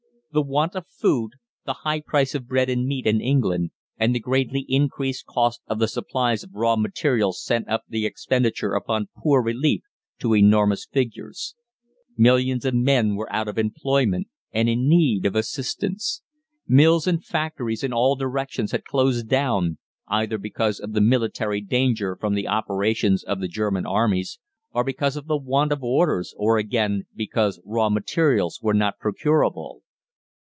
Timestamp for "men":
12.73-13.15